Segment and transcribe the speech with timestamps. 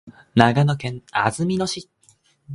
[0.33, 1.87] 長野県安曇野市